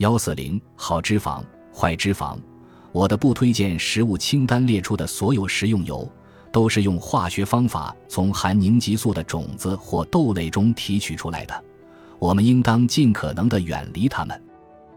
[0.00, 2.38] 幺四零好脂肪、坏脂肪。
[2.90, 6.10] 我的不推荐食物清单列出的所有食用油，
[6.50, 11.64] 都是用化学方法从含凝激素的种子或豆类中提取出来的。
[12.18, 14.42] 我们应当尽可能的远离它们。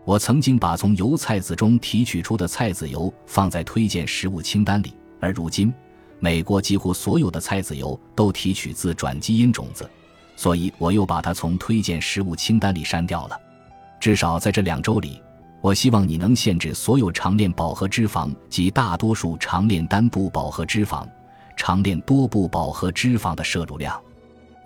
[0.06, 5.74] 我曾经把从油菜籽中提取出的菜籽油放在推荐食物清单里，而如今，
[6.20, 9.86] 美国几乎所有的菜籽油都提取自转基因种子，
[10.38, 13.38] 所以我又把它从推荐食物清单里删掉了。
[14.04, 15.24] 至少在这两周里。
[15.62, 21.08] 我希望你能限制所有长链饱和脂肪及大多数长链单不饱和脂肪、
[21.56, 23.98] 长链多不饱和脂肪的摄入量。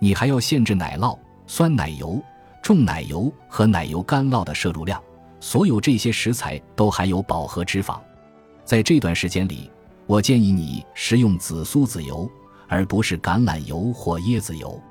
[0.00, 1.16] 你还要限制奶酪、
[1.46, 2.20] 酸奶油、
[2.60, 5.00] 重奶油和奶油干酪的摄入量。
[5.38, 7.96] 所有这些食材都含有饱和脂肪。
[8.64, 9.70] 在这段时间里，
[10.08, 12.28] 我建议你食用紫苏籽油，
[12.66, 14.82] 而不是橄榄油或椰子油。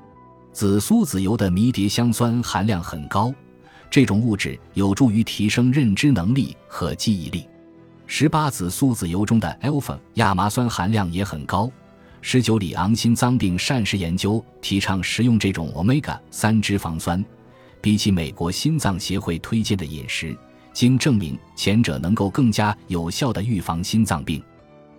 [0.54, 3.30] 紫苏籽油的迷迭香酸含量很高。
[3.90, 7.46] 这种物质有助于提升认知能力和记忆力。
[8.06, 11.70] 十八子苏籽油中的 alpha 亚麻酸含量也很高。
[12.20, 17.24] 十九里昂心脏病膳食研究提倡食用这种 omega 三脂肪酸，
[17.80, 20.36] 比起美国心脏协会推荐的饮食，
[20.72, 24.42] 经证明前者能够更加有效地预防心脏病。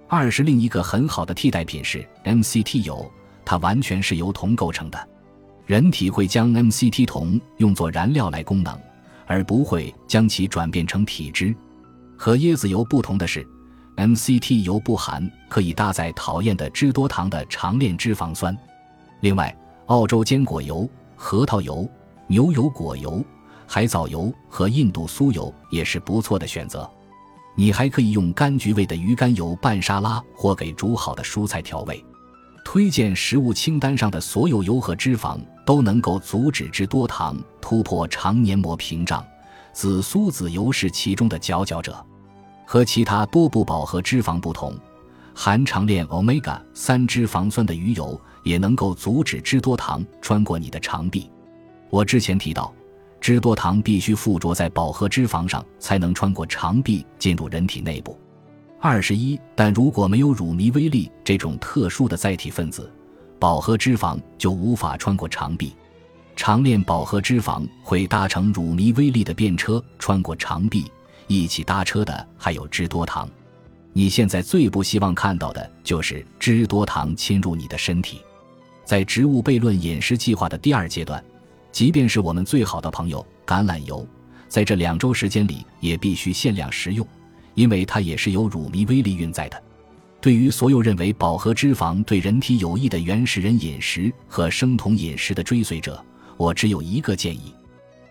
[0.08, 3.12] 二是另一个很好的替代品是 MCT 油，
[3.44, 5.08] 它完全是由铜构成的。
[5.70, 8.76] 人体会将 MCT 铜用作燃料来功能，
[9.28, 11.56] 而不会将其转变成体脂。
[12.18, 13.48] 和椰子油不同的是
[13.96, 18.58] ，MCT 油不含可以搭载讨厌的脂多糖的长链脂肪酸。
[19.20, 21.88] 另外，澳洲坚果油、核桃油、
[22.26, 23.24] 牛油果油、
[23.68, 26.90] 海藻油和印度酥油也是不错的选择。
[27.56, 32.04] 你还可以用柑橘味的鱼肝油拌沙拉或给煮好的蔬菜调味。
[32.66, 35.40] 推荐食物清单上的所有油和脂肪
[35.70, 39.24] 都能够阻止脂多糖突破肠黏膜屏障，
[39.72, 42.04] 紫苏籽油是其中的佼佼者。
[42.66, 44.76] 和其他多不饱和脂肪不同，
[45.32, 51.30] 含长链 omega 三脂肪酸的鱼油也能够阻止脂多糖穿过你的肠壁。
[51.92, 52.74] 我之前提到，
[53.22, 58.18] 脂多糖必须附着在饱和脂肪上才能穿过肠壁进入人体内部。
[58.80, 62.92] 二十一，但如果没有乳糜微粒这种特殊的载体分子，
[63.40, 65.74] 饱和脂肪就无法穿过肠壁。
[66.36, 70.92] 长链饱和脂肪会搭乘乳糜微粒的便车穿过肠壁，
[71.28, 73.28] 一起搭车的还有脂多糖。
[73.94, 78.22] 你现在最不希望看到的就是脂多糖侵入你的身体。
[78.86, 81.24] 在植物悖论饮食计划的第二阶段，
[81.72, 84.08] 即便是我们最好的朋友橄榄油，
[84.48, 87.06] 在这两周时间里也必须限量食用。
[87.56, 89.62] 因为它也是有乳糜微粒运载的。
[90.22, 96.04] 对于所有认为饱和脂肪对人体有益的原始人饮食和生酮饮食的追随者，
[96.36, 97.54] 我只有一个建议：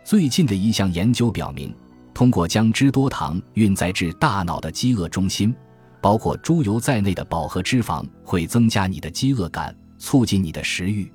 [0.05, 1.75] 最近的一项研究表明，
[2.15, 5.55] 通过将脂多糖运载至大脑的饥饿中心，
[6.01, 11.13] 包括猪油在内的饱和脂肪会增加你的饥饿感，促进你的食欲。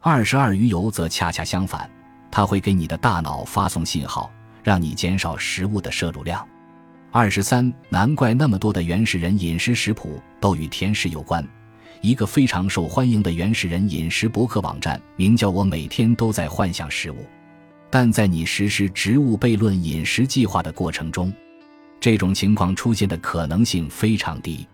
[0.00, 1.90] 二十二鱼油则恰恰相反，
[2.30, 4.30] 它会给你的大脑发送信号，
[4.62, 6.46] 让你减少食物的摄入量。
[7.10, 11.46] 二十三，难怪那么多的原始人饮食食谱都与甜食有关。
[12.02, 17.16] 一个非常受欢迎的原始人饮食博客网站，名叫“我每天都在幻想食物”。
[17.88, 21.32] 但在你实施植物悖论饮食计划的过程中，
[21.98, 24.66] 这种情况出现的可能性非常低。